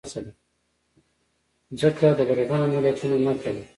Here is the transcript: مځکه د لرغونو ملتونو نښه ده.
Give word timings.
مځکه 1.71 2.07
د 2.17 2.19
لرغونو 2.29 2.65
ملتونو 2.85 3.15
نښه 3.25 3.51
ده. 3.55 3.63